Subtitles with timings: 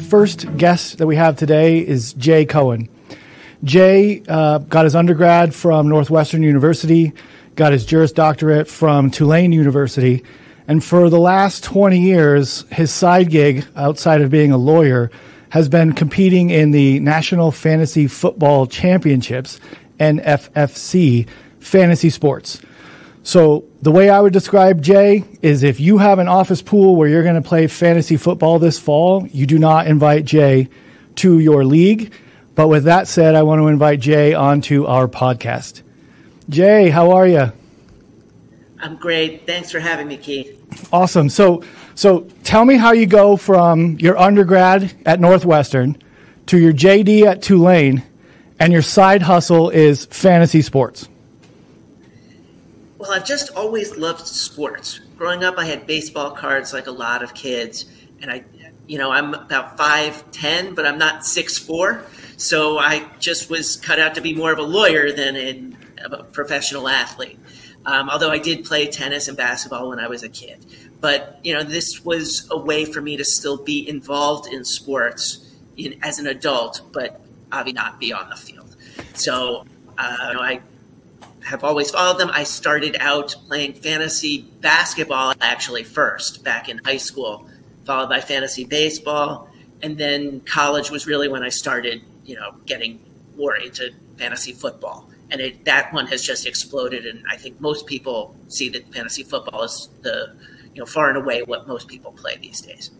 [0.00, 2.88] first guest that we have today is Jay Cohen.
[3.62, 7.12] Jay uh, got his undergrad from Northwestern University,
[7.56, 10.24] got his Juris Doctorate from Tulane University,
[10.66, 15.10] and for the last 20 years, his side gig outside of being a lawyer
[15.50, 19.60] has been competing in the National Fantasy Football Championships,
[19.98, 21.28] NFFC,
[21.58, 22.60] fantasy sports.
[23.22, 27.08] So the way I would describe Jay is if you have an office pool where
[27.08, 30.68] you're going to play fantasy football this fall, you do not invite Jay
[31.16, 32.12] to your league.
[32.54, 35.82] But with that said, I want to invite Jay onto our podcast.
[36.48, 37.52] Jay, how are you?
[38.80, 39.46] I'm great.
[39.46, 40.56] Thanks for having me, Keith.
[40.92, 41.28] Awesome.
[41.28, 41.62] So,
[41.94, 45.98] so tell me how you go from your undergrad at Northwestern
[46.46, 48.02] to your JD at Tulane,
[48.58, 51.08] and your side hustle is fantasy sports.
[53.00, 55.00] Well, I've just always loved sports.
[55.16, 57.86] Growing up, I had baseball cards like a lot of kids,
[58.20, 58.44] and I,
[58.86, 62.04] you know, I'm about five ten, but I'm not six four,
[62.36, 65.72] so I just was cut out to be more of a lawyer than a,
[66.14, 67.38] a professional athlete.
[67.86, 70.66] Um, although I did play tennis and basketball when I was a kid,
[71.00, 75.50] but you know, this was a way for me to still be involved in sports
[75.78, 78.76] in, as an adult, but obviously not be on the field.
[79.14, 79.64] So
[79.96, 80.60] uh, you know, I
[81.44, 82.30] have always followed them.
[82.32, 87.48] I started out playing fantasy basketball actually first back in high school,
[87.84, 89.48] followed by fantasy baseball,
[89.82, 93.00] and then college was really when I started, you know, getting
[93.36, 95.08] more into fantasy football.
[95.30, 99.22] And it, that one has just exploded, and I think most people see that fantasy
[99.22, 100.34] football is the,
[100.74, 102.90] you know, far and away what most people play these days.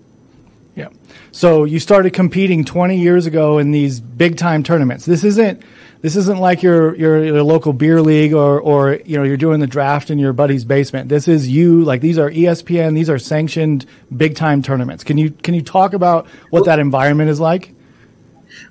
[0.75, 0.89] Yeah.
[1.33, 5.05] So you started competing 20 years ago in these big time tournaments.
[5.05, 5.63] This isn't
[6.03, 9.61] this isn't like your, your, your local beer league or or you know you're doing
[9.61, 11.09] the draft in your buddy's basement.
[11.09, 12.95] This is you like these are ESPN.
[12.95, 13.85] These are sanctioned
[14.17, 15.05] big time tournaments.
[15.05, 17.75] Can you can you talk about what that environment is like?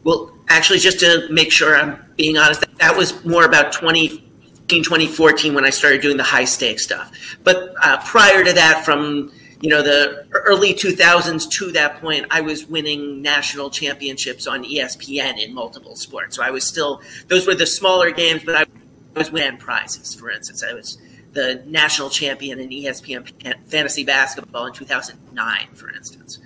[0.03, 4.25] Well, actually, just to make sure I'm being honest, that was more about 20.
[4.69, 7.11] 2014 when I started doing the high stakes stuff.
[7.43, 9.31] But uh, prior to that, from
[9.61, 15.37] you know the early 2000s to that point i was winning national championships on espn
[15.37, 16.35] in multiple sports.
[16.37, 18.65] So i was still those were the smaller games but i
[19.15, 20.15] was winning prizes.
[20.15, 20.97] For instance i was
[21.33, 23.29] the national champion in espn
[23.67, 26.39] fantasy basketball in 2009 for instance.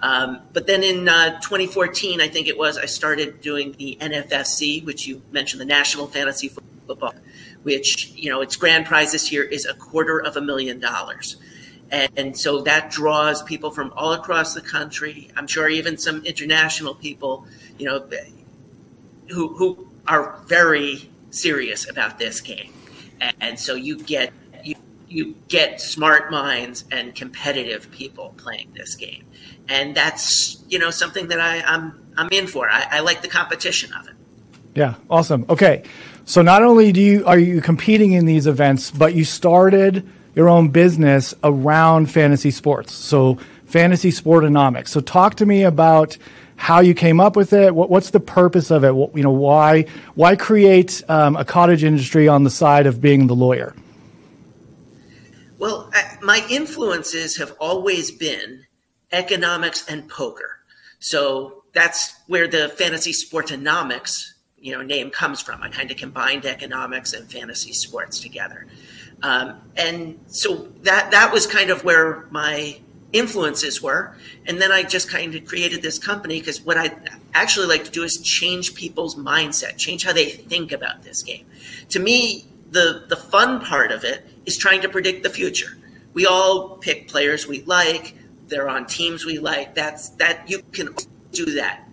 [0.00, 4.84] Um, but then in uh, 2014 i think it was i started doing the nffc
[4.84, 7.14] which you mentioned the national fantasy football
[7.62, 11.36] which you know its grand prize this year is a quarter of a million dollars
[11.92, 15.30] and, so that draws people from all across the country.
[15.36, 17.46] I'm sure even some international people,
[17.78, 18.08] you know,
[19.28, 22.72] who, who are very serious about this game.
[23.20, 24.32] And, and so you get
[24.64, 24.74] you,
[25.08, 29.24] you get smart minds and competitive people playing this game.
[29.68, 32.68] And that's, you know, something that I, I'm I'm in for.
[32.68, 34.14] I, I like the competition of it.
[34.74, 35.44] Yeah, awesome.
[35.48, 35.84] Okay.
[36.24, 40.48] So not only do you are you competing in these events, but you started your
[40.48, 42.92] own business around fantasy sports.
[42.92, 44.88] So fantasy sportonomics.
[44.88, 46.16] So talk to me about
[46.56, 47.74] how you came up with it.
[47.74, 48.94] What, what's the purpose of it?
[48.94, 53.26] What, you know, why why create um, a cottage industry on the side of being
[53.26, 53.74] the lawyer?
[55.58, 55.90] Well,
[56.22, 58.66] my influences have always been
[59.12, 60.58] economics and poker.
[60.98, 65.62] So that's where the fantasy sportonomics, you know, name comes from.
[65.62, 68.66] I kind of combined economics and fantasy sports together.
[69.22, 72.78] Um, and so that that was kind of where my
[73.12, 74.16] influences were.
[74.46, 76.90] And then I just kind of created this company because what I
[77.34, 81.44] actually like to do is change people's mindset, change how they think about this game.
[81.90, 85.76] To me, the the fun part of it is trying to predict the future.
[86.14, 88.16] We all pick players we like.
[88.48, 89.74] They're on teams we like.
[89.74, 90.94] That's that you can
[91.30, 91.88] do that.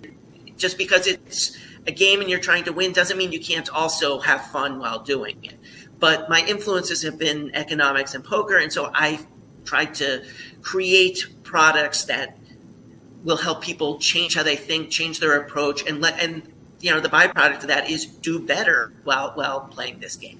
[0.58, 1.58] Just because it's
[1.88, 5.00] a game and you're trying to win doesn't mean you can't also have fun while
[5.00, 5.59] doing it
[6.00, 8.58] but my influences have been economics and poker.
[8.58, 9.20] And so I
[9.66, 10.24] tried to
[10.62, 12.38] create products that
[13.24, 16.42] will help people change how they think, change their approach, and let and
[16.80, 20.40] you know the byproduct of that is do better while while playing this game.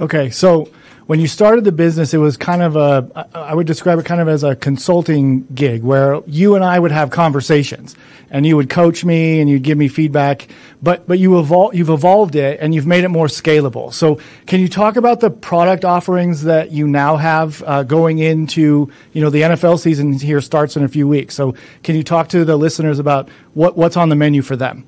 [0.00, 0.70] Okay, so
[1.10, 4.20] when you started the business, it was kind of a, I would describe it kind
[4.20, 7.96] of as a consulting gig where you and I would have conversations
[8.30, 10.46] and you would coach me and you'd give me feedback,
[10.80, 13.92] but, but you evol- you've evolved it and you've made it more scalable.
[13.92, 18.92] So can you talk about the product offerings that you now have uh, going into,
[19.12, 21.34] you know, the NFL season here starts in a few weeks.
[21.34, 24.86] So can you talk to the listeners about what, what's on the menu for them?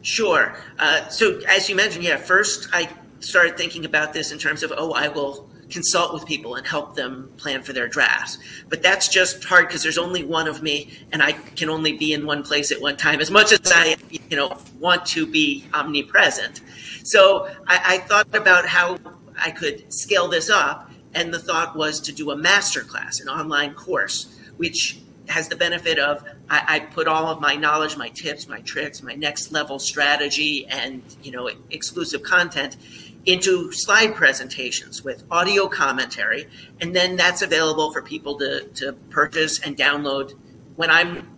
[0.00, 0.56] Sure.
[0.78, 2.88] Uh, so as you mentioned, yeah, first I
[3.20, 6.94] started thinking about this in terms of, oh, I will consult with people and help
[6.94, 8.38] them plan for their drafts.
[8.68, 12.12] But that's just hard because there's only one of me, and I can only be
[12.12, 13.20] in one place at one time.
[13.20, 16.60] As much as I, you know, want to be omnipresent,
[17.04, 18.98] so I, I thought about how
[19.38, 23.28] I could scale this up, and the thought was to do a master class, an
[23.28, 28.10] online course, which has the benefit of I, I, put all of my knowledge, my
[28.10, 32.76] tips, my tricks, my next level strategy, and you know exclusive content
[33.26, 36.48] into slide presentations with audio commentary,
[36.80, 40.32] and then that's available for people to to purchase and download
[40.76, 41.28] when I'm,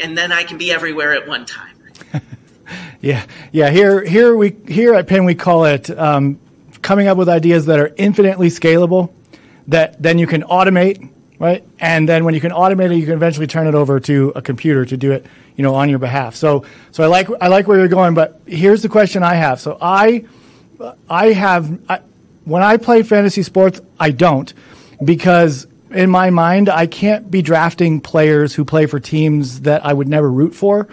[0.00, 1.76] and then I can be everywhere at one time.
[3.00, 3.70] yeah, yeah.
[3.70, 6.38] Here, here we here at Penn we call it um,
[6.82, 9.10] coming up with ideas that are infinitely scalable,
[9.66, 11.64] that then you can automate right?
[11.78, 14.42] And then when you can automate it, you can eventually turn it over to a
[14.42, 16.34] computer to do it, you know, on your behalf.
[16.34, 19.60] So, so I like I like where you're going, but here's the question I have.
[19.60, 20.24] So I,
[21.08, 22.00] I have I,
[22.44, 24.52] when I play fantasy sports, I don't
[25.04, 29.92] because in my mind I can't be drafting players who play for teams that I
[29.92, 30.88] would never root for.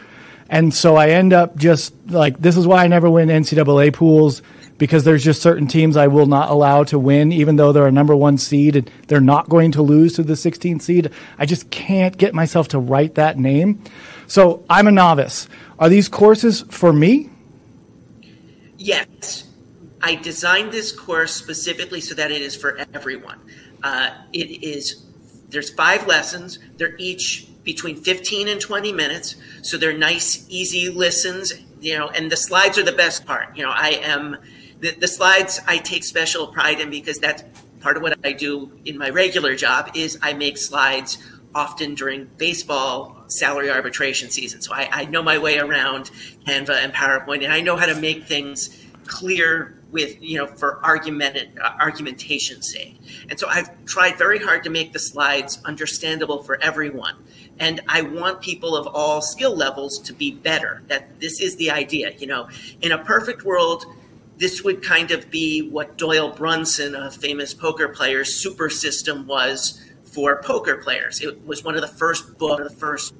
[0.49, 4.41] And so I end up just like this is why I never win NCAA pools
[4.77, 7.91] because there's just certain teams I will not allow to win, even though they're a
[7.91, 11.11] number one seed and they're not going to lose to the 16th seed.
[11.37, 13.83] I just can't get myself to write that name.
[14.27, 15.47] So I'm a novice.
[15.79, 17.29] Are these courses for me?
[18.77, 19.45] Yes.
[20.05, 23.39] I designed this course specifically so that it is for everyone.
[23.81, 25.03] Uh, it is,
[25.49, 26.59] there's five lessons.
[26.77, 29.35] They're each between 15 and 20 minutes.
[29.63, 33.57] So they're nice, easy listens, you know, and the slides are the best part.
[33.57, 34.37] You know, I am
[34.79, 37.43] the, the slides I take special pride in because that's
[37.79, 41.17] part of what I do in my regular job is I make slides
[41.55, 44.61] often during baseball salary arbitration season.
[44.61, 46.11] So I, I know my way around
[46.45, 50.79] Canva and PowerPoint, and I know how to make things clear with you know for
[50.85, 52.99] uh, argumentation's sake.
[53.29, 57.15] And so I've tried very hard to make the slides understandable for everyone.
[57.57, 60.83] And I want people of all skill levels to be better.
[60.87, 62.11] That this is the idea.
[62.17, 62.49] You know,
[62.81, 63.85] in a perfect world,
[64.37, 69.81] this would kind of be what Doyle Brunson, a famous poker player, super system was
[70.03, 71.21] for poker players.
[71.21, 73.13] It was one of the first book, the first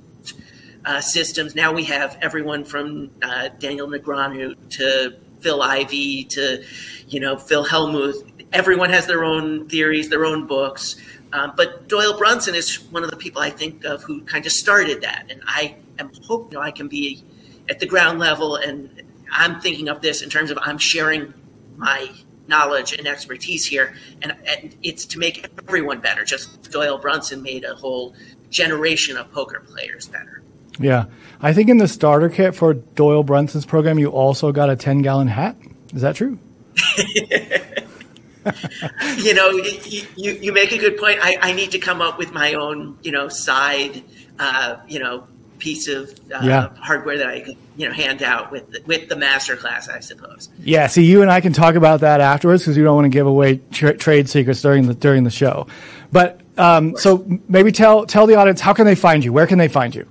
[0.83, 1.55] uh, systems.
[1.55, 6.63] Now we have everyone from uh, Daniel Negreanu to Phil Ivey to,
[7.07, 8.47] you know, Phil Hellmuth.
[8.51, 10.95] Everyone has their own theories, their own books.
[11.33, 14.51] Um, but Doyle Brunson is one of the people I think of who kind of
[14.51, 17.23] started that, and I am hoping you know, I can be
[17.69, 18.89] at the ground level and
[19.31, 21.31] I'm thinking of this in terms of I'm sharing
[21.77, 22.09] my
[22.47, 23.93] knowledge and expertise here,
[24.23, 26.23] and, and it's to make everyone better.
[26.23, 28.15] Just Doyle Brunson made a whole
[28.49, 30.41] generation of poker players better.
[30.79, 31.05] Yeah,
[31.41, 35.01] I think in the starter kit for Doyle Brunson's program, you also got a ten
[35.01, 35.55] gallon hat.
[35.93, 36.37] Is that true?
[39.17, 41.19] you know, you, you, you, make a good point.
[41.21, 44.03] I, I need to come up with my own, you know, side,
[44.37, 45.25] uh, you know,
[45.57, 46.69] piece of uh, yeah.
[46.77, 49.99] hardware that I could you know hand out with the, with the master class, I
[49.99, 50.49] suppose.
[50.59, 50.87] Yeah.
[50.87, 53.27] See, you and I can talk about that afterwards because we don't want to give
[53.27, 55.67] away tra- trade secrets during the during the show.
[56.11, 59.33] But um, so maybe tell tell the audience how can they find you?
[59.33, 60.07] Where can they find you?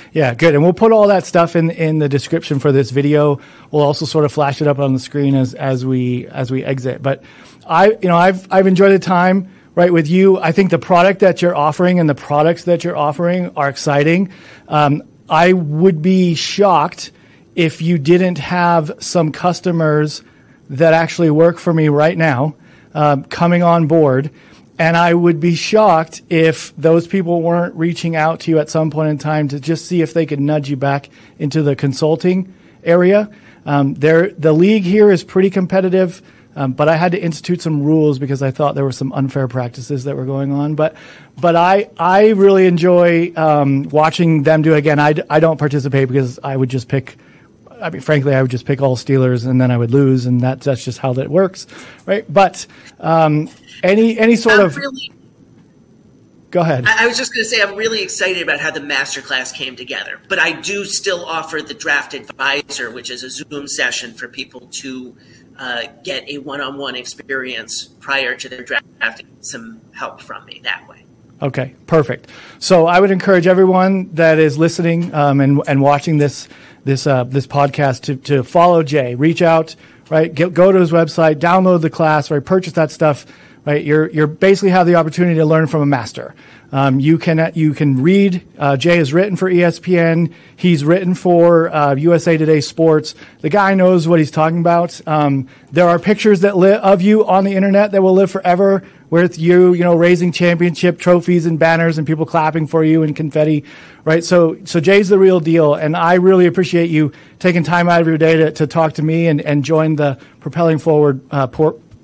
[0.12, 0.54] yeah, good.
[0.54, 3.40] And we'll put all that stuff in in the description for this video.
[3.70, 6.64] We'll also sort of flash it up on the screen as as we as we
[6.64, 7.02] exit.
[7.02, 7.22] But
[7.66, 10.38] I, you know, I've I've enjoyed the time right with you.
[10.38, 14.32] I think the product that you're offering and the products that you're offering are exciting.
[14.66, 17.12] Um, I would be shocked
[17.54, 20.22] if you didn't have some customers
[20.70, 22.56] that actually work for me right now
[22.94, 24.30] um, coming on board.
[24.78, 28.90] And I would be shocked if those people weren't reaching out to you at some
[28.90, 32.54] point in time to just see if they could nudge you back into the consulting
[32.84, 33.28] area.
[33.66, 36.22] Um, there, the league here is pretty competitive.
[36.58, 39.46] Um, but I had to institute some rules because I thought there were some unfair
[39.46, 40.74] practices that were going on.
[40.74, 40.96] But
[41.40, 44.98] but I I really enjoy um, watching them do it again.
[44.98, 47.16] I, I don't participate because I would just pick.
[47.80, 50.40] I mean, frankly, I would just pick all Steelers and then I would lose, and
[50.40, 51.66] that, that's just how that works,
[52.06, 52.24] right?
[52.32, 52.66] But
[53.00, 53.48] um,
[53.82, 55.12] any any sort I'm of really,
[56.50, 56.84] go ahead.
[56.86, 59.76] I, I was just going to say I'm really excited about how the masterclass came
[59.76, 64.28] together, but I do still offer the draft advisor, which is a Zoom session for
[64.28, 65.16] people to
[65.58, 71.04] uh, get a one-on-one experience prior to their drafting some help from me that way.
[71.40, 72.30] Okay, perfect.
[72.58, 76.48] So I would encourage everyone that is listening um, and and watching this
[76.88, 79.14] this uh, this podcast to to follow Jay.
[79.14, 79.76] Reach out,
[80.08, 80.34] right?
[80.34, 82.42] Get, go to his website, download the class, right?
[82.42, 83.26] Purchase that stuff,
[83.68, 83.84] right?
[83.84, 86.34] You're you're basically have the opportunity to learn from a master.
[86.72, 88.42] Um, you can you can read.
[88.58, 90.32] Uh, Jay has written for ESPN.
[90.56, 93.14] He's written for uh, USA Today Sports.
[93.42, 94.98] The guy knows what he's talking about.
[95.06, 98.84] Um, there are pictures that li- of you on the internet that will live forever
[99.10, 103.14] with you, you know, raising championship trophies and banners and people clapping for you and
[103.14, 103.64] confetti,
[104.04, 104.24] right?
[104.24, 108.06] So, so Jay's the real deal, and I really appreciate you taking time out of
[108.06, 111.46] your day to, to talk to me and, and join the Propelling Forward uh,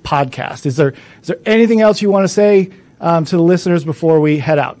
[0.05, 0.65] podcast.
[0.65, 2.71] Is there is there anything else you want to say?
[2.99, 4.79] um, to the listeners before we head out?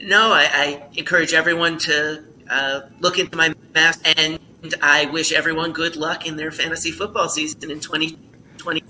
[0.00, 4.38] No, I, I encourage everyone to uh, look into my mask, and
[4.82, 8.82] I wish everyone good luck in their fantasy football season in 2020.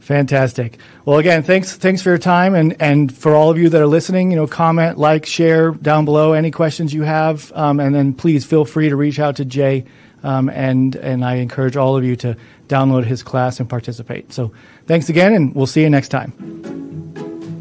[0.00, 0.78] Fantastic.
[1.04, 3.86] Well, again, thanks thanks for your time, and and for all of you that are
[3.86, 8.12] listening, you know, comment, like, share down below any questions you have, um, and then
[8.12, 9.84] please feel free to reach out to Jay,
[10.24, 12.36] um, and and I encourage all of you to
[12.72, 14.32] download his class and participate.
[14.32, 14.52] So.
[14.86, 16.32] Thanks again, and we'll see you next time.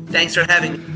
[0.07, 0.90] Thanks for having me.